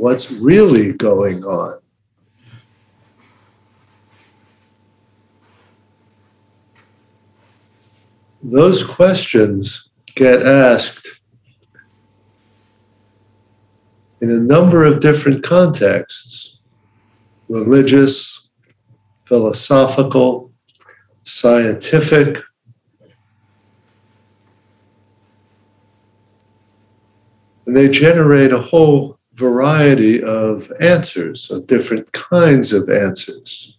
What's 0.00 0.30
really 0.30 0.94
going 0.94 1.44
on? 1.44 1.78
Those 8.42 8.82
questions 8.82 9.90
get 10.14 10.42
asked 10.42 11.06
in 14.22 14.30
a 14.30 14.40
number 14.40 14.86
of 14.86 15.00
different 15.00 15.44
contexts 15.44 16.62
religious, 17.50 18.48
philosophical, 19.26 20.50
scientific. 21.24 22.42
And 27.66 27.76
they 27.76 27.90
generate 27.90 28.54
a 28.54 28.62
whole 28.62 29.19
variety 29.40 30.22
of 30.22 30.70
answers, 30.80 31.50
of 31.50 31.66
different 31.66 32.12
kinds 32.12 32.74
of 32.74 32.90
answers, 32.90 33.74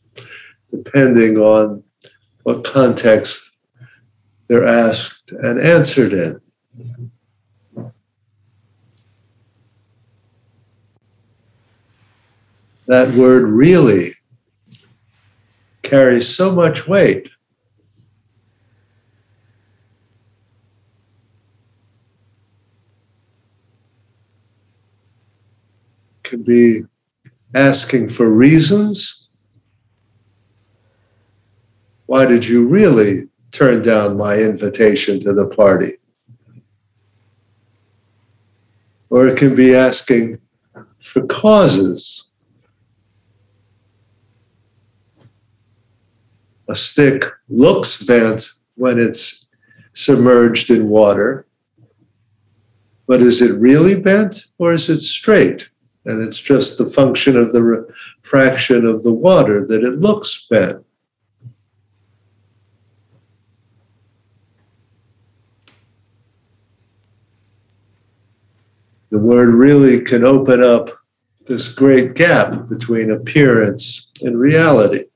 depending 0.72 1.38
on 1.38 1.84
what 2.44 2.64
context 2.64 3.58
they're 4.48 4.68
asked 4.68 5.32
and 5.32 5.62
answered 5.62 6.14
in. 6.14 6.42
That 12.88 13.14
word 13.14 13.44
really 13.44 14.16
carries 15.84 16.28
so 16.28 16.54
much 16.54 16.88
weight. 16.88 17.30
Can 26.32 26.44
be 26.44 26.84
asking 27.54 28.10
for 28.10 28.30
reasons. 28.30 29.28
Why 32.06 32.26
did 32.26 32.48
you 32.48 32.66
really 32.66 33.28
turn 33.52 33.82
down 33.82 34.16
my 34.16 34.38
invitation 34.38 35.20
to 35.20 35.34
the 35.34 35.48
party? 35.48 35.98
Or 39.10 39.28
it 39.28 39.38
can 39.38 39.58
be 39.58 39.76
asking 39.76 40.40
for 41.02 41.26
causes. 41.26 42.30
A 46.70 46.76
stick 46.76 47.26
looks 47.50 48.02
bent 48.02 48.48
when 48.76 49.00
it's 49.00 49.48
submerged 49.92 50.70
in 50.70 50.88
water, 50.88 51.46
but 53.06 53.22
is 53.22 53.42
it 53.42 53.60
really 53.60 54.00
bent 54.00 54.46
or 54.58 54.72
is 54.72 54.90
it 54.90 55.00
straight? 55.00 55.68
And 56.06 56.26
it's 56.26 56.40
just 56.40 56.78
the 56.78 56.90
function 56.90 57.38
of 57.38 57.54
the 57.54 57.62
refraction 57.62 58.86
of 58.86 59.04
the 59.04 59.14
water 59.14 59.66
that 59.68 59.84
it 59.84 60.00
looks 60.00 60.48
bent. 60.50 60.84
The 69.12 69.20
word 69.20 69.54
really 69.54 70.02
can 70.02 70.24
open 70.24 70.64
up 70.64 70.90
this 71.46 71.68
great 71.68 72.16
gap 72.16 72.70
between 72.70 73.12
appearance 73.12 74.10
and 74.22 74.40
reality. 74.40 75.11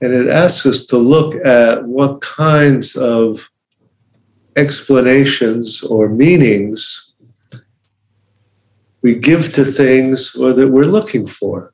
And 0.00 0.12
it 0.12 0.28
asks 0.28 0.66
us 0.66 0.84
to 0.86 0.98
look 0.98 1.34
at 1.46 1.84
what 1.84 2.20
kinds 2.20 2.96
of 2.96 3.50
explanations 4.56 5.82
or 5.82 6.08
meanings 6.08 7.12
we 9.02 9.14
give 9.14 9.52
to 9.52 9.64
things 9.64 10.34
or 10.34 10.52
that 10.52 10.68
we're 10.68 10.84
looking 10.84 11.26
for. 11.26 11.72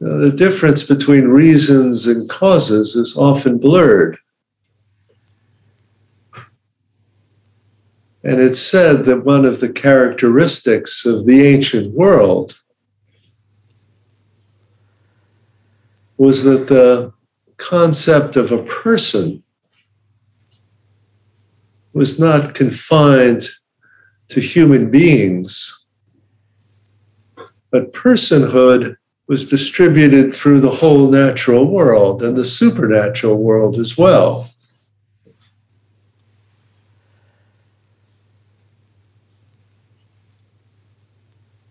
Now, 0.00 0.16
the 0.16 0.30
difference 0.30 0.84
between 0.84 1.26
reasons 1.26 2.06
and 2.06 2.28
causes 2.28 2.94
is 2.94 3.16
often 3.16 3.58
blurred. 3.58 4.16
And 8.28 8.42
it's 8.42 8.58
said 8.58 9.06
that 9.06 9.24
one 9.24 9.46
of 9.46 9.60
the 9.60 9.72
characteristics 9.72 11.06
of 11.06 11.24
the 11.24 11.46
ancient 11.46 11.94
world 11.94 12.60
was 16.18 16.42
that 16.42 16.68
the 16.68 17.10
concept 17.56 18.36
of 18.36 18.52
a 18.52 18.62
person 18.64 19.42
was 21.94 22.20
not 22.20 22.54
confined 22.54 23.48
to 24.28 24.40
human 24.40 24.90
beings, 24.90 25.86
but 27.70 27.94
personhood 27.94 28.94
was 29.26 29.46
distributed 29.46 30.34
through 30.34 30.60
the 30.60 30.68
whole 30.68 31.08
natural 31.10 31.64
world 31.64 32.22
and 32.22 32.36
the 32.36 32.44
supernatural 32.44 33.36
world 33.36 33.78
as 33.78 33.96
well. 33.96 34.50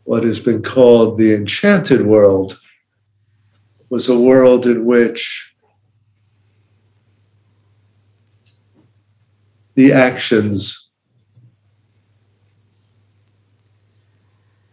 What 0.07 0.23
has 0.23 0.39
been 0.39 0.63
called 0.63 1.17
the 1.17 1.35
enchanted 1.35 2.01
world 2.05 2.61
was 3.89 4.07
a 4.07 4.17
world 4.17 4.65
in 4.65 4.85
which 4.85 5.53
the 9.75 9.91
actions 9.91 10.91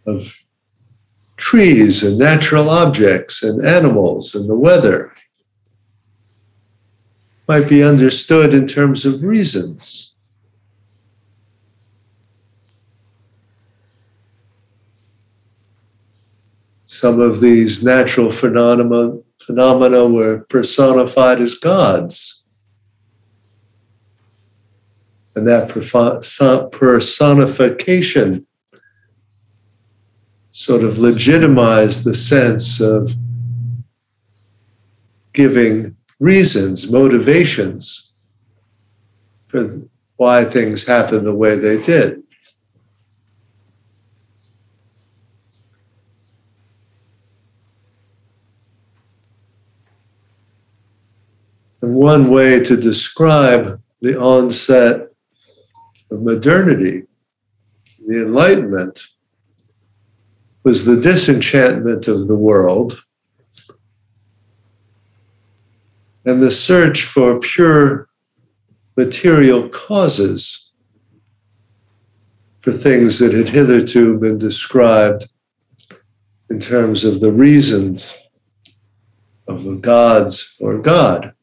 of 0.07 0.33
trees 1.35 2.01
and 2.01 2.17
natural 2.17 2.69
objects 2.69 3.43
and 3.43 3.67
animals 3.67 4.35
and 4.35 4.47
the 4.47 4.55
weather 4.55 5.13
might 7.49 7.67
be 7.67 7.83
understood 7.83 8.53
in 8.53 8.67
terms 8.67 9.05
of 9.05 9.21
reasons. 9.21 10.14
Some 16.95 17.19
of 17.19 17.41
these 17.41 17.83
natural 17.83 18.31
phenomena, 18.31 19.17
phenomena 19.45 20.05
were 20.07 20.45
personified 20.47 21.41
as 21.41 21.55
gods. 21.55 22.41
And 25.35 25.45
that 25.45 25.67
personification 26.71 28.47
sort 30.51 30.83
of 30.85 30.97
legitimized 30.97 32.05
the 32.05 32.15
sense 32.15 32.79
of 32.79 33.13
giving 35.33 35.97
reasons, 36.21 36.89
motivations 36.89 38.13
for 39.47 39.67
why 40.15 40.45
things 40.45 40.85
happened 40.85 41.25
the 41.27 41.33
way 41.33 41.57
they 41.57 41.81
did. 41.81 42.23
One 51.93 52.29
way 52.29 52.59
to 52.61 52.75
describe 52.75 53.81
the 54.01 54.19
onset 54.19 55.09
of 56.11 56.21
modernity, 56.21 57.03
the 58.07 58.23
Enlightenment, 58.23 59.07
was 60.63 60.85
the 60.85 60.99
disenchantment 60.99 62.07
of 62.07 62.27
the 62.27 62.35
world 62.35 63.03
and 66.25 66.41
the 66.41 66.51
search 66.51 67.03
for 67.03 67.39
pure 67.39 68.09
material 68.97 69.69
causes 69.69 70.71
for 72.61 72.71
things 72.71 73.19
that 73.19 73.31
had 73.31 73.47
hitherto 73.47 74.17
been 74.17 74.39
described 74.39 75.25
in 76.49 76.59
terms 76.59 77.03
of 77.03 77.19
the 77.19 77.31
reasons 77.31 78.17
of 79.47 79.63
the 79.63 79.75
gods 79.75 80.55
or 80.59 80.79
God. 80.79 81.34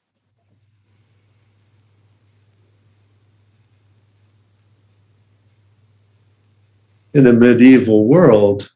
In 7.15 7.27
a 7.27 7.33
medieval 7.33 8.07
world, 8.07 8.71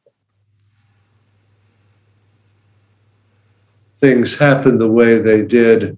things 3.99 4.39
happened 4.39 4.81
the 4.81 4.91
way 4.91 5.19
they 5.19 5.45
did 5.45 5.97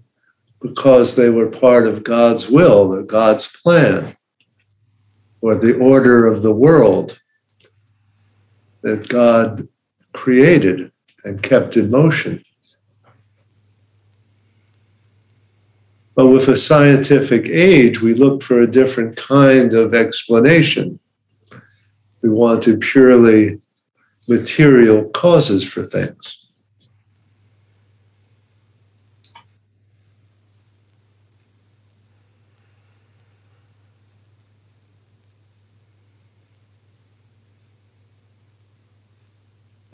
because 0.60 1.16
they 1.16 1.30
were 1.30 1.48
part 1.48 1.86
of 1.86 2.04
God's 2.04 2.48
will 2.48 2.94
or 2.94 3.02
God's 3.02 3.46
plan 3.46 4.16
or 5.40 5.54
the 5.54 5.76
order 5.78 6.26
of 6.26 6.42
the 6.42 6.52
world 6.52 7.20
that 8.82 9.08
God 9.08 9.68
created 10.12 10.92
and 11.24 11.42
kept 11.42 11.76
in 11.76 11.90
motion. 11.90 12.42
But 16.14 16.28
with 16.28 16.48
a 16.48 16.56
scientific 16.56 17.48
age, 17.48 18.00
we 18.00 18.14
look 18.14 18.42
for 18.42 18.60
a 18.60 18.66
different 18.66 19.16
kind 19.16 19.72
of 19.72 19.94
explanation. 19.94 20.98
We 22.28 22.34
wanted 22.34 22.82
purely 22.82 23.58
material 24.28 25.08
causes 25.14 25.64
for 25.64 25.82
things. 25.82 26.44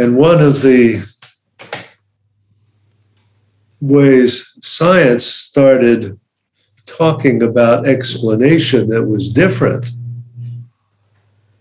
And 0.01 0.17
one 0.17 0.41
of 0.41 0.63
the 0.63 1.05
ways 3.81 4.53
science 4.61 5.25
started 5.25 6.19
talking 6.87 7.45
about 7.45 7.87
explanation 7.87 8.89
that 8.89 9.05
was 9.05 9.31
different 9.31 9.93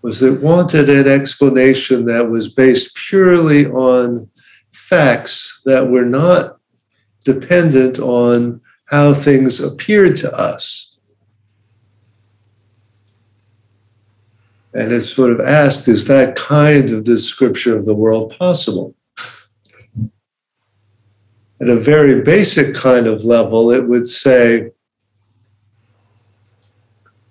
was 0.04 0.20
that 0.20 0.42
wanted 0.42 0.90
an 0.90 1.08
explanation 1.08 2.06
that 2.06 2.30
was 2.30 2.54
based 2.54 2.94
purely 2.94 3.66
on 3.68 4.30
facts 4.74 5.62
that 5.66 5.90
were 5.90 6.06
not 6.06 6.58
dependent 7.24 8.00
on 8.00 8.60
how 8.86 9.14
things 9.14 9.62
appeared 9.62 10.16
to 10.18 10.32
us. 10.38 10.98
And 14.74 14.92
it's 14.92 15.10
sort 15.10 15.32
of 15.32 15.40
asked, 15.40 15.88
is 15.88 16.06
that 16.06 16.36
kind 16.36 16.90
of 16.90 17.06
description 17.06 17.74
of 17.74 17.86
the 17.86 17.94
world 17.94 18.36
possible? 18.38 18.94
At 21.62 21.70
a 21.70 21.78
very 21.78 22.22
basic 22.22 22.76
kind 22.76 23.08
of 23.08 23.24
level, 23.24 23.72
it 23.72 23.88
would 23.88 24.06
say 24.06 24.72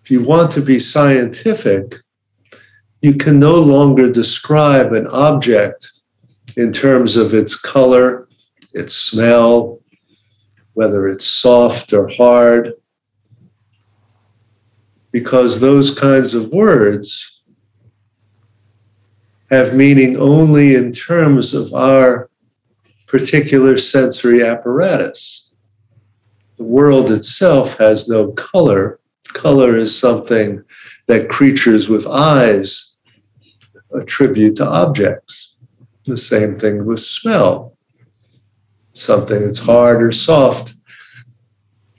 if 0.02 0.10
you 0.10 0.22
want 0.22 0.50
to 0.52 0.62
be 0.62 0.78
scientific, 0.78 2.01
you 3.02 3.14
can 3.14 3.40
no 3.40 3.56
longer 3.56 4.08
describe 4.08 4.92
an 4.92 5.08
object 5.08 5.90
in 6.56 6.72
terms 6.72 7.16
of 7.16 7.34
its 7.34 7.56
color, 7.56 8.28
its 8.74 8.94
smell, 8.94 9.80
whether 10.74 11.08
it's 11.08 11.26
soft 11.26 11.92
or 11.92 12.08
hard, 12.08 12.74
because 15.10 15.58
those 15.58 15.98
kinds 15.98 16.32
of 16.32 16.48
words 16.50 17.42
have 19.50 19.74
meaning 19.74 20.16
only 20.16 20.76
in 20.76 20.92
terms 20.92 21.54
of 21.54 21.74
our 21.74 22.30
particular 23.08 23.76
sensory 23.76 24.44
apparatus. 24.44 25.48
The 26.56 26.64
world 26.64 27.10
itself 27.10 27.76
has 27.78 28.08
no 28.08 28.30
color. 28.32 29.00
Color 29.34 29.76
is 29.76 29.98
something 29.98 30.62
that 31.08 31.28
creatures 31.28 31.88
with 31.88 32.06
eyes 32.06 32.91
attribute 33.94 34.56
to 34.56 34.66
objects. 34.66 35.56
The 36.04 36.16
same 36.16 36.58
thing 36.58 36.84
with 36.84 37.00
smell. 37.00 37.76
Something 38.92 39.40
that's 39.40 39.58
hard 39.58 40.02
or 40.02 40.12
soft 40.12 40.74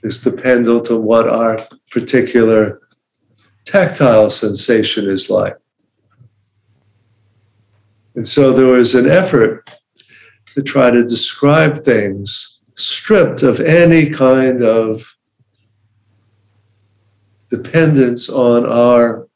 is 0.02 0.18
depends 0.22 0.68
on 0.68 0.82
what 1.02 1.28
our 1.28 1.66
particular 1.90 2.80
tactile 3.64 4.30
sensation 4.30 5.08
is 5.08 5.30
like. 5.30 5.56
And 8.14 8.26
so 8.26 8.52
there 8.52 8.66
was 8.66 8.94
an 8.94 9.10
effort 9.10 9.68
to 10.54 10.62
try 10.62 10.90
to 10.90 11.02
describe 11.02 11.78
things 11.78 12.60
stripped 12.76 13.42
of 13.42 13.60
any 13.60 14.10
kind 14.10 14.62
of 14.62 15.16
dependence 17.48 18.28
on 18.28 18.66
our 18.66 19.28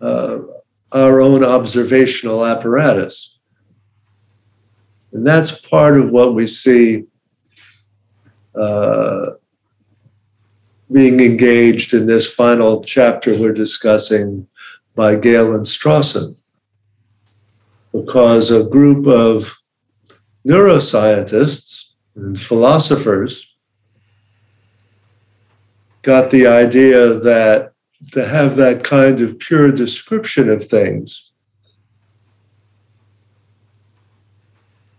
uh, 0.00 0.38
our 0.92 1.20
own 1.20 1.44
observational 1.44 2.44
apparatus. 2.44 3.38
And 5.12 5.26
that's 5.26 5.60
part 5.60 5.98
of 5.98 6.10
what 6.10 6.34
we 6.34 6.46
see 6.46 7.04
uh, 8.54 9.26
being 10.90 11.20
engaged 11.20 11.94
in 11.94 12.06
this 12.06 12.32
final 12.32 12.82
chapter 12.82 13.36
we're 13.38 13.52
discussing 13.52 14.46
by 14.94 15.16
Galen 15.16 15.62
Strawson 15.62 16.36
because 17.92 18.50
a 18.50 18.64
group 18.64 19.06
of 19.06 19.60
neuroscientists 20.46 21.92
and 22.16 22.40
philosophers 22.40 23.54
got 26.02 26.30
the 26.30 26.46
idea 26.46 27.14
that 27.14 27.69
to 28.12 28.26
have 28.26 28.56
that 28.56 28.82
kind 28.82 29.20
of 29.20 29.38
pure 29.38 29.70
description 29.70 30.48
of 30.48 30.66
things, 30.66 31.30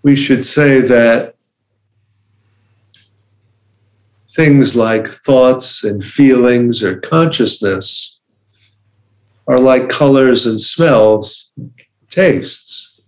we 0.03 0.15
should 0.15 0.45
say 0.45 0.81
that 0.81 1.35
things 4.29 4.75
like 4.75 5.07
thoughts 5.07 5.83
and 5.83 6.05
feelings 6.05 6.81
or 6.83 6.99
consciousness 6.99 8.19
are 9.47 9.59
like 9.59 9.89
colors 9.89 10.45
and 10.45 10.59
smells 10.59 11.51
tastes. 12.09 13.01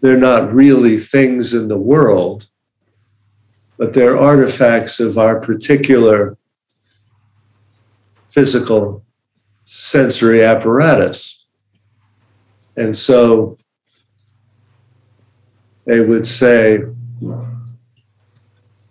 They're 0.00 0.16
not 0.16 0.52
really 0.52 0.96
things 0.96 1.54
in 1.54 1.68
the 1.68 1.78
world, 1.78 2.48
but 3.76 3.92
they're 3.92 4.18
artifacts 4.18 4.98
of 4.98 5.16
our 5.16 5.38
particular 5.38 6.36
physical 8.32 9.04
sensory 9.66 10.42
apparatus. 10.42 11.44
And 12.76 12.96
so 12.96 13.58
they 15.84 16.00
would 16.00 16.24
say, 16.24 16.80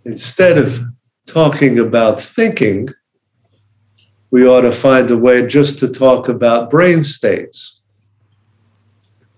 instead 0.05 0.57
of 0.57 0.79
talking 1.25 1.79
about 1.79 2.21
thinking, 2.21 2.89
we 4.29 4.47
ought 4.47 4.61
to 4.61 4.71
find 4.71 5.09
a 5.09 5.17
way 5.17 5.47
just 5.47 5.79
to 5.79 5.87
talk 5.87 6.29
about 6.29 6.69
brain 6.69 7.03
states 7.03 7.81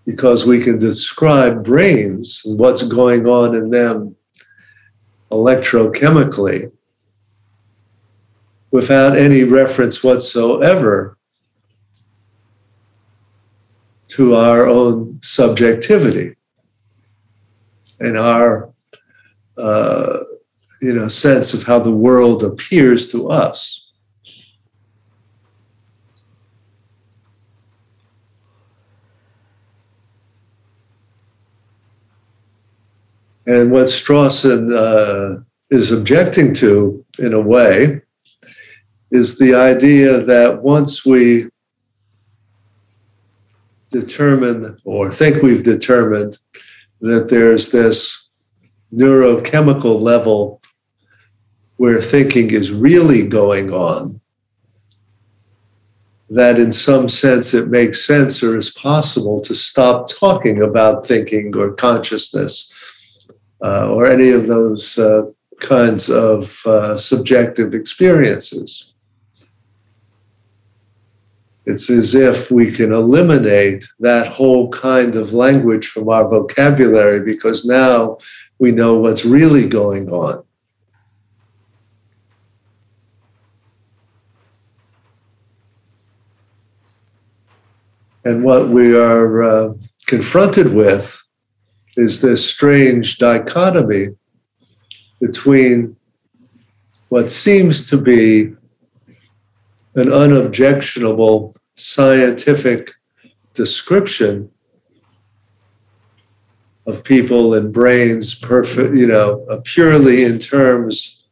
because 0.05 0.45
we 0.45 0.59
can 0.59 0.77
describe 0.77 1.63
brains 1.63 2.41
and 2.45 2.59
what's 2.59 2.83
going 2.83 3.25
on 3.25 3.55
in 3.55 3.69
them 3.69 4.15
electrochemically 5.31 6.71
without 8.73 9.15
any 9.15 9.43
reference 9.43 10.03
whatsoever 10.03 11.15
to 14.07 14.35
our 14.35 14.65
own 14.65 15.19
subjectivity 15.21 16.35
and 17.99 18.17
our 18.17 18.73
uh, 19.57 20.17
you 20.81 20.91
know 20.91 21.07
sense 21.07 21.53
of 21.53 21.61
how 21.61 21.77
the 21.77 21.91
world 21.91 22.41
appears 22.43 23.11
to 23.11 23.29
us. 23.29 23.91
And 33.45 33.71
what 33.71 33.85
Strawson 33.87 34.71
uh, 34.73 35.43
is 35.69 35.91
objecting 35.91 36.53
to, 36.55 37.05
in 37.19 37.33
a 37.33 37.41
way, 37.41 38.02
is 39.13 39.37
the 39.37 39.53
idea 39.53 40.19
that 40.21 40.63
once 40.63 41.05
we 41.05 41.47
determine 43.91 44.75
or 44.85 45.11
think 45.11 45.43
we've 45.43 45.61
determined 45.61 46.39
that 46.99 47.29
there's 47.29 47.69
this 47.69 48.29
neurochemical 48.91 50.01
level 50.01 50.59
where 51.77 52.01
thinking 52.01 52.49
is 52.49 52.71
really 52.71 53.21
going 53.27 53.71
on, 53.71 54.19
that 56.31 56.57
in 56.57 56.71
some 56.71 57.07
sense 57.07 57.53
it 57.53 57.67
makes 57.67 58.03
sense 58.03 58.41
or 58.41 58.57
is 58.57 58.71
possible 58.71 59.39
to 59.41 59.53
stop 59.53 60.09
talking 60.09 60.63
about 60.63 61.05
thinking 61.05 61.55
or 61.55 61.71
consciousness 61.73 62.67
uh, 63.63 63.93
or 63.93 64.07
any 64.07 64.31
of 64.31 64.47
those 64.47 64.97
uh, 64.97 65.21
kinds 65.59 66.09
of 66.09 66.59
uh, 66.65 66.97
subjective 66.97 67.75
experiences. 67.75 68.92
It's 71.65 71.89
as 71.89 72.13
if 72.13 72.51
we 72.51 72.71
can 72.71 72.91
eliminate 72.91 73.85
that 73.99 74.27
whole 74.27 74.69
kind 74.69 75.15
of 75.15 75.33
language 75.33 75.87
from 75.87 76.09
our 76.09 76.27
vocabulary 76.27 77.21
because 77.23 77.63
now 77.63 78.17
we 78.59 78.71
know 78.71 78.99
what's 78.99 79.23
really 79.23 79.67
going 79.67 80.09
on. 80.09 80.43
And 88.25 88.43
what 88.43 88.69
we 88.69 88.97
are 88.97 89.43
uh, 89.43 89.73
confronted 90.07 90.73
with 90.73 91.21
is 91.97 92.21
this 92.21 92.47
strange 92.47 93.17
dichotomy 93.17 94.09
between 95.19 95.95
what 97.09 97.29
seems 97.29 97.85
to 97.87 97.97
be 97.97 98.55
an 99.95 100.11
unobjectionable 100.11 101.55
scientific 101.75 102.91
description 103.53 104.49
of 106.85 107.03
people 107.03 107.53
and 107.53 107.71
brains 107.71 108.35
perfect 108.35 108.95
you 108.95 109.07
know 109.07 109.45
uh, 109.49 109.59
purely 109.63 110.23
in 110.23 110.37
terms 110.37 111.23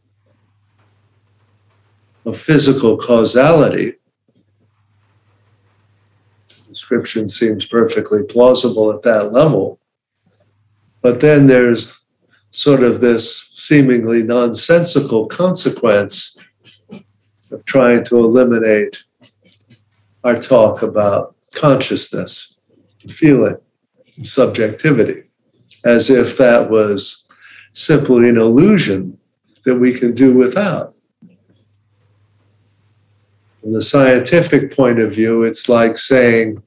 of 2.25 2.37
physical 2.37 2.97
causality. 2.97 3.95
The 6.47 6.69
description 6.69 7.27
seems 7.27 7.65
perfectly 7.65 8.23
plausible 8.23 8.91
at 8.91 9.01
that 9.01 9.31
level. 9.31 9.79
But 11.01 11.19
then 11.19 11.47
there's 11.47 11.99
sort 12.51 12.83
of 12.83 13.01
this 13.01 13.49
seemingly 13.53 14.23
nonsensical 14.23 15.25
consequence 15.25 16.37
of 17.51 17.65
trying 17.65 18.03
to 18.05 18.17
eliminate 18.17 19.03
our 20.23 20.35
talk 20.35 20.81
about 20.81 21.35
consciousness, 21.53 22.55
feeling, 23.09 23.57
subjectivity, 24.23 25.23
as 25.83 26.09
if 26.09 26.37
that 26.37 26.69
was 26.69 27.25
simply 27.73 28.29
an 28.29 28.37
illusion 28.37 29.17
that 29.65 29.75
we 29.75 29.93
can 29.93 30.13
do 30.13 30.35
without. 30.35 30.93
From 33.59 33.73
the 33.73 33.81
scientific 33.81 34.75
point 34.75 34.99
of 34.99 35.13
view, 35.13 35.43
it's 35.43 35.69
like 35.69 35.97
saying, 35.97 36.61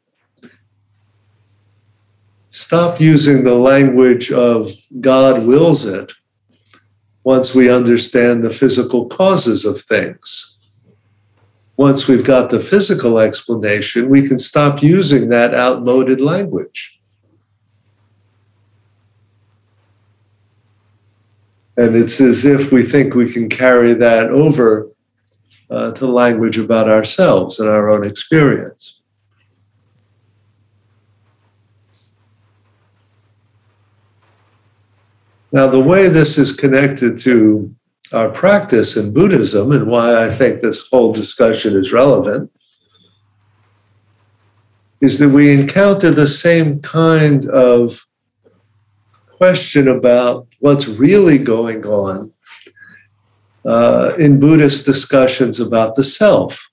stop 2.51 3.01
using 3.01 3.43
the 3.43 3.55
language 3.55 4.31
of 4.31 4.71
God 5.01 5.45
wills 5.45 5.87
it 5.87 6.13
once 7.25 7.55
we 7.55 7.71
understand 7.71 8.45
the 8.45 8.51
physical 8.51 9.07
causes 9.09 9.65
of 9.65 9.81
things 9.81 10.54
once 11.77 12.07
we've 12.07 12.25
got 12.25 12.51
the 12.51 12.61
physical 12.61 13.19
explanation, 13.19 14.09
we 14.09 14.27
can 14.27 14.39
stop 14.39 14.83
using 14.83 15.29
that 15.29 15.55
outmoded 15.55 16.21
language. 16.21 17.01
And 21.77 21.97
it's 21.97 22.21
as 22.21 22.45
if 22.45 22.71
we 22.71 22.85
think 22.85 23.15
we 23.15 23.33
can 23.33 23.49
carry 23.49 23.95
that 23.95 24.29
over 24.29 24.89
uh, 25.71 25.91
to 25.93 26.07
language 26.07 26.57
about 26.59 26.89
ourselves 26.89 27.59
and 27.59 27.69
our 27.69 27.89
own 27.89 28.07
experience. 28.07 29.01
Now, 35.51 35.67
the 35.67 35.81
way 35.81 36.09
this 36.09 36.39
is 36.39 36.53
connected 36.53 37.19
to 37.19 37.75
our 38.13 38.31
practice 38.31 38.97
in 38.97 39.13
Buddhism 39.13 39.73
and 39.73 39.87
why 39.87 40.25
I 40.25 40.29
think 40.29 40.61
this 40.61 40.89
whole 40.89 41.13
discussion 41.13 41.77
is 41.77 41.93
relevant 41.93 42.51
is 45.01 45.19
that 45.19 45.29
we 45.29 45.53
encounter 45.53 46.11
the 46.11 46.27
same 46.27 46.81
kind 46.81 47.49
of 47.49 48.07
question 49.29 49.89
about 49.89 50.47
what's 50.61 50.87
really 50.87 51.39
going 51.39 51.85
on 51.87 52.33
uh, 53.65 54.13
in 54.19 54.41
Buddhist 54.41 54.87
discussions 54.87 55.61
about 55.61 55.95
the 55.95 56.05
self. 56.05 56.71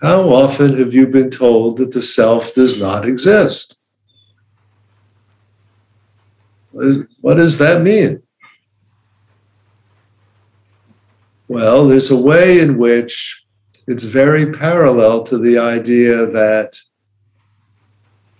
How 0.00 0.30
often 0.30 0.78
have 0.78 0.94
you 0.94 1.06
been 1.06 1.30
told 1.30 1.76
that 1.76 1.92
the 1.92 2.02
self 2.02 2.54
does 2.54 2.78
not 2.80 3.06
exist? 3.06 3.76
What 6.72 7.34
does 7.34 7.58
that 7.58 7.82
mean? 7.82 8.22
Well, 11.48 11.86
there's 11.86 12.10
a 12.10 12.16
way 12.16 12.60
in 12.60 12.78
which 12.78 13.44
it's 13.86 14.04
very 14.04 14.52
parallel 14.52 15.22
to 15.24 15.36
the 15.36 15.58
idea 15.58 16.26
that 16.26 16.78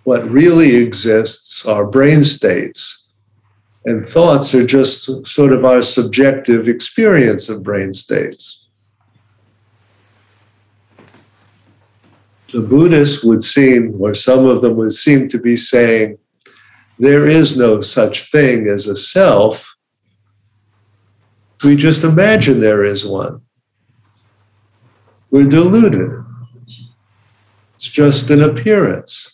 what 0.03 0.29
really 0.29 0.75
exists 0.75 1.65
are 1.65 1.85
brain 1.85 2.23
states, 2.23 3.07
and 3.85 4.07
thoughts 4.07 4.55
are 4.55 4.65
just 4.65 5.25
sort 5.27 5.53
of 5.53 5.63
our 5.63 5.81
subjective 5.81 6.67
experience 6.67 7.49
of 7.49 7.63
brain 7.63 7.93
states. 7.93 8.65
The 12.51 12.61
Buddhists 12.61 13.23
would 13.23 13.41
seem, 13.41 13.95
or 13.99 14.13
some 14.13 14.45
of 14.45 14.61
them 14.61 14.75
would 14.77 14.93
seem 14.93 15.27
to 15.29 15.39
be 15.39 15.57
saying, 15.57 16.17
there 16.99 17.27
is 17.27 17.57
no 17.57 17.81
such 17.81 18.31
thing 18.31 18.67
as 18.67 18.87
a 18.87 18.95
self. 18.95 19.75
We 21.63 21.75
just 21.75 22.03
imagine 22.03 22.59
there 22.59 22.83
is 22.83 23.05
one. 23.05 23.41
We're 25.31 25.47
deluded. 25.47 26.23
It's 27.75 27.89
just 27.89 28.29
an 28.29 28.41
appearance. 28.41 29.31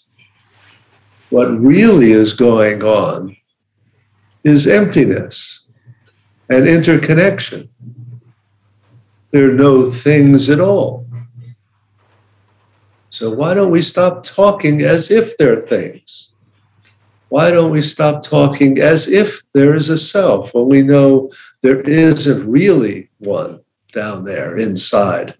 What 1.30 1.48
really 1.60 2.12
is 2.12 2.34
going 2.34 2.84
on 2.84 3.36
is 4.44 4.68
emptiness 4.68 5.68
and 6.50 6.68
interconnection. 6.68 7.70
There 9.32 9.52
are 9.52 9.54
no 9.54 9.86
things 9.86 10.50
at 10.50 10.60
all. 10.60 11.06
So, 13.12 13.30
why 13.30 13.54
don't 13.54 13.72
we 13.72 13.82
stop 13.82 14.24
talking 14.24 14.82
as 14.82 15.12
if 15.12 15.38
they're 15.38 15.62
things? 15.62 16.29
Why 17.30 17.52
don't 17.52 17.72
we 17.72 17.82
stop 17.82 18.24
talking 18.24 18.80
as 18.80 19.08
if 19.08 19.42
there 19.54 19.76
is 19.76 19.90
a 19.90 19.98
self 19.98 20.54
when 20.54 20.68
we 20.68 20.82
know 20.82 21.30
there 21.62 21.82
isn't 21.82 22.50
really 22.50 23.10
one 23.20 23.62
down 23.92 24.26
there 24.26 24.58
inside? 24.58 25.36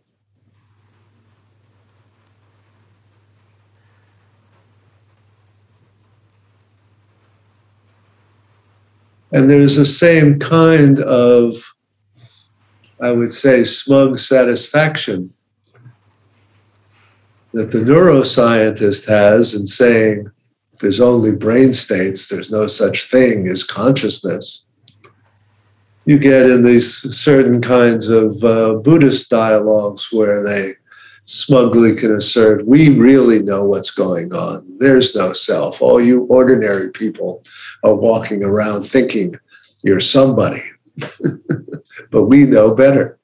And 9.32 9.50
there's 9.50 9.76
the 9.76 9.86
same 9.86 10.40
kind 10.40 11.00
of, 11.02 11.56
I 13.00 13.12
would 13.12 13.32
say, 13.32 13.64
smug 13.64 14.18
satisfaction 14.18 15.34
that 17.54 17.72
the 17.72 17.80
neuroscientist 17.80 19.08
has 19.08 19.54
in 19.54 19.66
saying, 19.66 20.32
there's 20.80 21.00
only 21.00 21.32
brain 21.32 21.74
states, 21.74 22.28
there's 22.28 22.52
no 22.52 22.68
such 22.68 23.10
thing 23.10 23.48
as 23.48 23.64
consciousness. 23.64 24.62
You 26.06 26.18
get 26.18 26.50
in 26.50 26.64
these 26.64 26.94
certain 27.16 27.62
kinds 27.62 28.10
of 28.10 28.44
uh, 28.44 28.76
Buddhist 28.76 29.30
dialogues 29.30 30.08
where 30.12 30.44
they 30.44 30.74
smugly 31.30 31.96
can 31.96 32.16
assert, 32.16 32.66
we 32.66 32.98
really 32.98 33.44
know 33.44 33.64
what's 33.64 33.92
going 33.92 34.34
on. 34.34 34.66
There's 34.80 35.16
no 35.16 35.32
self. 35.34 35.80
All 35.80 36.02
you 36.02 36.24
ordinary 36.24 36.90
people 36.90 37.44
are 37.84 37.94
walking 37.94 38.44
around 38.44 38.84
thinking 38.84 39.36
you're 39.84 40.00
somebody, 40.00 40.64
but 42.10 42.24
we 42.24 42.46
know 42.46 42.74
better. 42.74 43.19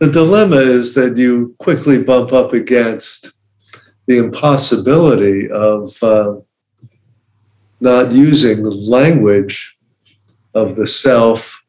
The 0.00 0.10
dilemma 0.10 0.56
is 0.56 0.94
that 0.94 1.18
you 1.18 1.54
quickly 1.58 2.02
bump 2.02 2.32
up 2.32 2.54
against 2.54 3.32
the 4.06 4.16
impossibility 4.16 5.50
of 5.50 6.02
uh, 6.02 6.36
not 7.82 8.10
using 8.10 8.62
the 8.62 8.70
language 8.70 9.76
of 10.54 10.76
the 10.76 10.86
self, 10.86 11.66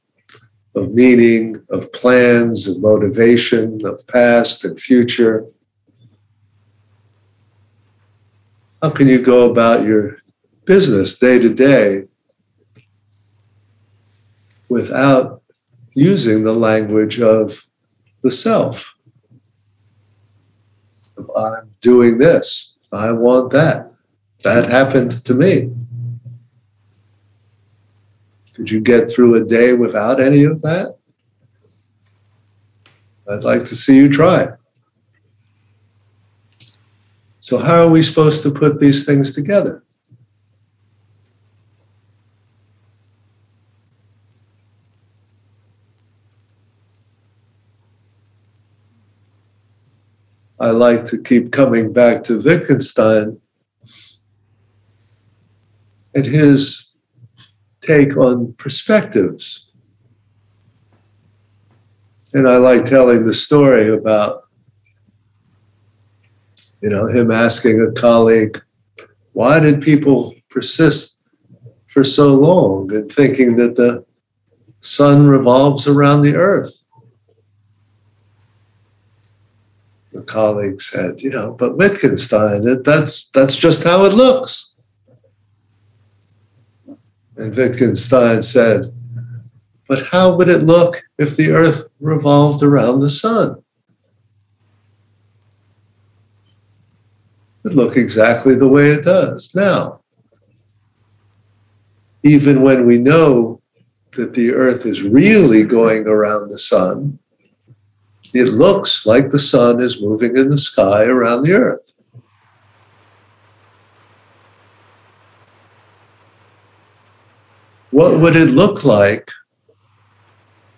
of 0.75 0.93
meaning, 0.93 1.61
of 1.71 1.91
plans, 1.91 2.69
of 2.69 2.81
motivation, 2.81 3.85
of 3.85 3.99
past 4.07 4.63
and 4.63 4.79
future. 4.79 5.45
How 8.81 8.91
can 8.91 9.09
you 9.09 9.21
go 9.21 9.51
about 9.51 9.85
your 9.85 10.19
business 10.63 11.19
day 11.19 11.37
to 11.37 11.53
day 11.53 12.05
without 14.69 15.41
using 15.93 16.45
the 16.45 16.55
language 16.55 17.19
of 17.19 17.67
the 18.21 18.31
self. 18.31 18.95
I'm 21.17 21.71
doing 21.81 22.17
this. 22.17 22.73
I 22.91 23.11
want 23.11 23.51
that. 23.51 23.91
That 24.43 24.67
happened 24.69 25.23
to 25.25 25.33
me. 25.33 25.71
Could 28.55 28.69
you 28.69 28.79
get 28.79 29.09
through 29.09 29.35
a 29.35 29.45
day 29.45 29.73
without 29.73 30.19
any 30.19 30.43
of 30.43 30.61
that? 30.61 30.97
I'd 33.29 33.43
like 33.43 33.63
to 33.65 33.75
see 33.75 33.95
you 33.95 34.09
try. 34.09 34.49
So, 37.39 37.57
how 37.57 37.85
are 37.85 37.89
we 37.89 38.03
supposed 38.03 38.43
to 38.43 38.51
put 38.51 38.79
these 38.79 39.05
things 39.05 39.31
together? 39.31 39.83
I 50.61 50.69
like 50.69 51.05
to 51.05 51.17
keep 51.19 51.51
coming 51.51 51.91
back 51.91 52.23
to 52.25 52.39
Wittgenstein 52.39 53.41
and 56.13 56.25
his 56.25 56.87
take 57.81 58.15
on 58.15 58.53
perspectives. 58.59 59.71
And 62.35 62.47
I 62.47 62.57
like 62.57 62.85
telling 62.85 63.23
the 63.23 63.33
story 63.33 63.91
about, 63.91 64.43
you 66.79 66.89
know, 66.89 67.07
him 67.07 67.31
asking 67.31 67.81
a 67.81 67.91
colleague, 67.99 68.61
why 69.33 69.59
did 69.59 69.81
people 69.81 70.35
persist 70.47 71.23
for 71.87 72.03
so 72.03 72.35
long 72.35 72.93
in 72.93 73.09
thinking 73.09 73.55
that 73.55 73.77
the 73.77 74.05
sun 74.79 75.25
revolves 75.25 75.87
around 75.87 76.21
the 76.21 76.35
earth? 76.35 76.80
The 80.11 80.21
colleague 80.23 80.81
said, 80.81 81.21
you 81.21 81.29
know, 81.29 81.53
but 81.53 81.77
Wittgenstein, 81.77 82.67
it, 82.67 82.83
that's 82.83 83.29
that's 83.29 83.55
just 83.55 83.83
how 83.83 84.05
it 84.05 84.13
looks. 84.13 84.73
And 87.37 87.55
Wittgenstein 87.55 88.41
said, 88.41 88.93
but 89.87 90.05
how 90.07 90.35
would 90.35 90.47
it 90.47 90.63
look 90.63 91.01
if 91.17 91.35
the 91.35 91.51
earth 91.51 91.87
revolved 91.99 92.63
around 92.63 92.99
the 92.99 93.09
sun? 93.09 93.61
It 97.65 97.73
look 97.73 97.95
exactly 97.95 98.55
the 98.55 98.67
way 98.67 98.91
it 98.91 99.03
does 99.03 99.53
now. 99.53 100.01
Even 102.23 102.61
when 102.61 102.85
we 102.85 102.97
know 102.97 103.61
that 104.15 104.33
the 104.33 104.51
earth 104.51 104.85
is 104.85 105.03
really 105.03 105.63
going 105.63 106.07
around 106.07 106.49
the 106.49 106.59
sun, 106.59 107.17
it 108.33 108.45
looks 108.45 109.05
like 109.05 109.29
the 109.29 109.39
sun 109.39 109.81
is 109.81 110.01
moving 110.01 110.37
in 110.37 110.49
the 110.49 110.57
sky 110.57 111.03
around 111.05 111.43
the 111.43 111.53
earth. 111.53 112.01
What 117.91 118.19
would 118.19 118.37
it 118.37 118.51
look 118.51 118.85
like 118.85 119.29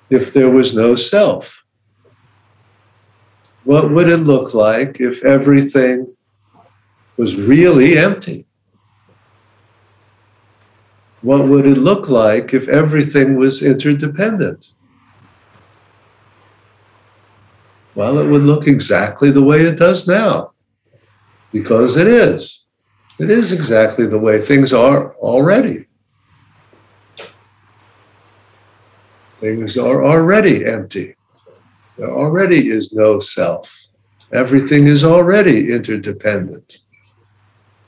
if 0.10 0.34
there 0.34 0.50
was 0.50 0.76
no 0.76 0.96
self? 0.96 1.64
What 3.64 3.92
would 3.92 4.10
it 4.10 4.18
look 4.18 4.54
like 4.54 5.00
if 5.00 5.24
everything 5.24 6.14
was 7.18 7.36
really 7.36 7.98
empty? 7.98 8.48
What 11.22 11.48
would 11.48 11.66
it 11.66 11.78
look 11.78 12.10
like 12.10 12.54
if 12.54 12.68
everything 12.68 13.38
was 13.38 13.62
interdependent? 13.62 14.74
Well, 17.96 18.20
it 18.20 18.28
would 18.28 18.42
look 18.42 18.68
exactly 18.68 19.30
the 19.30 19.44
way 19.44 19.62
it 19.62 19.78
does 19.78 20.08
now, 20.08 20.54
because 21.52 21.96
it 21.96 22.08
is. 22.08 22.66
It 23.20 23.30
is 23.30 23.52
exactly 23.52 24.08
the 24.08 24.18
way 24.18 24.42
things 24.42 24.74
are 24.74 25.14
already. 25.16 25.86
Things 29.36 29.78
are 29.78 30.04
already 30.04 30.66
empty. 30.66 31.16
There 31.98 32.10
already 32.10 32.70
is 32.70 32.94
no 32.94 33.20
self. 33.20 33.80
Everything 34.32 34.88
is 34.88 35.04
already 35.04 35.72
interdependent. 35.72 36.80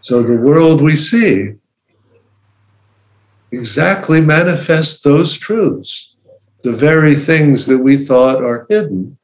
So 0.02 0.22
the 0.22 0.38
world 0.38 0.82
we 0.82 0.96
see 0.96 1.54
exactly 3.52 4.22
manifests 4.22 5.02
those 5.02 5.36
truths. 5.36 6.15
The 6.62 6.74
very 6.74 7.15
things 7.15 7.65
that 7.65 7.80
we 7.80 7.98
thought 7.98 8.44
are 8.44 8.68
hidden 8.70 9.18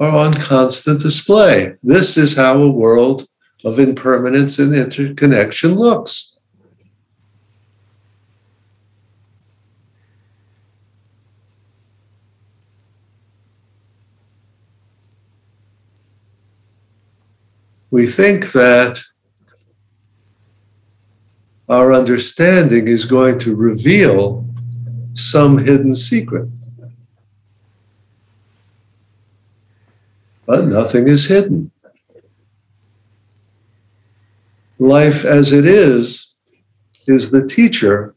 are 0.00 0.26
on 0.26 0.32
constant 0.34 1.00
display. 1.00 1.74
This 1.82 2.16
is 2.16 2.36
how 2.36 2.62
a 2.62 2.68
world 2.68 3.26
of 3.64 3.78
impermanence 3.78 4.58
and 4.58 4.74
interconnection 4.74 5.74
looks. 5.74 6.36
We 17.90 18.06
think 18.06 18.52
that 18.52 19.00
our 21.68 21.92
understanding 21.92 22.86
is 22.86 23.04
going 23.04 23.38
to 23.40 23.56
reveal 23.56 24.46
some 25.14 25.58
hidden 25.58 25.94
secret. 25.94 26.48
But 30.48 30.64
nothing 30.64 31.06
is 31.06 31.26
hidden. 31.26 31.70
Life 34.78 35.26
as 35.26 35.52
it 35.52 35.66
is 35.66 36.34
is 37.06 37.30
the 37.30 37.46
teacher 37.46 38.14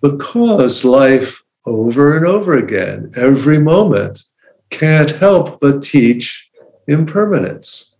because 0.00 0.84
life 0.84 1.44
over 1.64 2.16
and 2.16 2.26
over 2.26 2.56
again, 2.56 3.12
every 3.14 3.60
moment, 3.60 4.24
can't 4.70 5.12
help 5.12 5.60
but 5.60 5.80
teach 5.80 6.50
impermanence, 6.88 7.94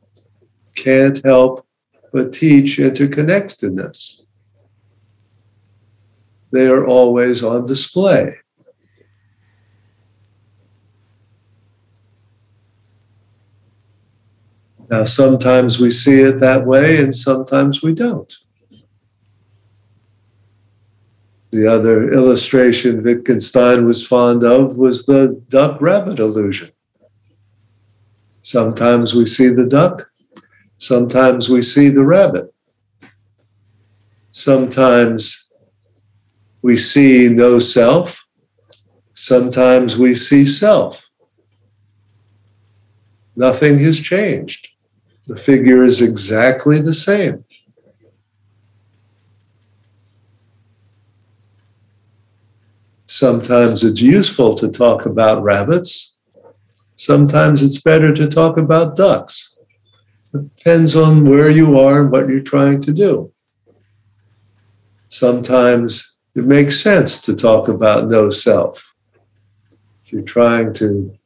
can't 0.75 1.25
help 1.25 1.65
but 2.13 2.33
teach 2.33 2.79
interconnectedness. 2.79 4.23
They 6.51 6.67
are 6.67 6.85
always 6.85 7.45
on 7.45 7.67
display. 7.67 8.42
Now, 14.93 15.05
sometimes 15.05 15.81
we 15.81 15.91
see 15.91 16.21
it 16.21 16.39
that 16.41 16.67
way, 16.67 17.03
and 17.03 17.15
sometimes 17.15 17.83
we 17.83 17.95
don't. 17.95 18.31
The 21.51 21.67
other 21.67 22.13
illustration 22.13 23.03
Wittgenstein 23.03 23.87
was 23.87 24.07
fond 24.07 24.45
of 24.45 24.77
was 24.77 25.07
the 25.07 25.43
duck 25.49 25.81
rabbit 25.81 26.19
illusion. 26.19 26.73
Sometimes 28.43 29.15
we 29.15 29.25
see 29.25 29.49
the 29.49 29.65
duck, 29.65 30.11
sometimes 30.77 31.49
we 31.49 31.63
see 31.63 31.89
the 31.89 32.05
rabbit. 32.05 32.53
Sometimes 34.29 35.49
we 36.61 36.77
see 36.77 37.31
no 37.31 37.59
self, 37.59 38.23
sometimes 39.15 39.97
we 39.97 40.15
see 40.15 40.45
self. 40.45 41.09
Nothing 43.35 43.79
has 43.79 43.99
changed. 43.99 44.69
The 45.27 45.37
figure 45.37 45.85
is 45.85 46.01
exactly 46.01 46.81
the 46.81 46.95
same. 46.95 47.45
Sometimes 53.07 53.85
it's 53.85 54.01
useful 54.01 54.55
to 54.55 54.69
talk 54.69 55.07
about 55.07 55.43
rabbits. 55.43 56.17
Sometimes 56.97 57.63
it's 57.63 57.81
better 57.81 58.13
to 58.13 58.29
talk 58.29 58.57
about 58.57 58.97
ducks. 58.97 59.55
It 60.35 60.57
depends 60.57 60.97
on 60.97 61.25
where 61.25 61.51
you 61.51 61.79
are 61.79 62.01
and 62.01 62.11
what 62.11 62.27
you're 62.29 62.41
trying 62.41 62.81
to 62.81 62.93
do. 62.93 63.33
Sometimes 65.09 66.17
it 66.35 66.47
makes 66.47 66.81
sense 66.81 67.21
to 67.21 67.35
talk 67.35 67.69
about 67.69 68.09
no 68.09 68.31
self. 68.31 68.95
If 70.05 70.13
you're 70.13 70.23
trying 70.23 70.73
to 70.75 71.17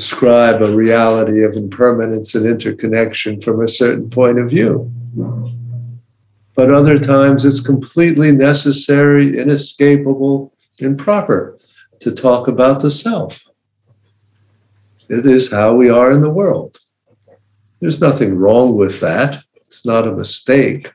describe 0.00 0.62
a 0.62 0.74
reality 0.74 1.42
of 1.44 1.52
impermanence 1.52 2.34
and 2.34 2.46
interconnection 2.46 3.38
from 3.38 3.60
a 3.60 3.68
certain 3.68 4.08
point 4.08 4.38
of 4.38 4.48
view. 4.48 4.90
But 6.54 6.70
other 6.70 6.98
times 6.98 7.44
it's 7.44 7.60
completely 7.60 8.32
necessary, 8.32 9.38
inescapable, 9.38 10.54
and 10.80 10.98
proper 10.98 11.58
to 11.98 12.14
talk 12.14 12.48
about 12.48 12.80
the 12.80 12.90
self. 12.90 13.44
It 15.10 15.26
is 15.26 15.52
how 15.52 15.74
we 15.74 15.90
are 15.90 16.10
in 16.12 16.22
the 16.22 16.30
world. 16.30 16.78
There's 17.80 18.00
nothing 18.00 18.38
wrong 18.38 18.76
with 18.76 19.00
that. 19.00 19.42
It's 19.56 19.84
not 19.84 20.08
a 20.08 20.12
mistake. 20.12 20.90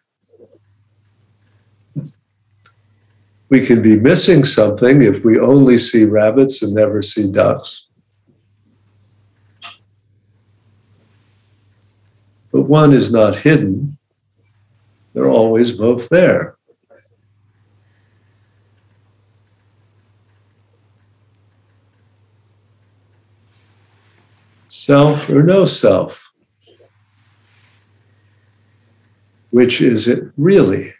We 3.50 3.64
can 3.68 3.84
be 3.84 4.00
missing 4.00 4.44
something 4.46 5.04
if 5.04 5.24
we 5.24 5.40
only 5.40 5.78
see 5.78 6.06
rabbits 6.06 6.64
and 6.64 6.74
never 6.74 7.04
see 7.04 7.32
ducks. 7.32 7.85
But 12.56 12.70
one 12.70 12.94
is 12.94 13.12
not 13.12 13.36
hidden, 13.36 13.98
they're 15.12 15.30
always 15.30 15.74
both 15.74 16.08
there. 16.08 16.56
Self 24.68 25.30
or 25.30 25.44
no 25.44 25.66
self? 25.66 26.32
Which 29.50 29.82
is 29.82 30.08
it 30.08 30.24
really? 30.38 30.95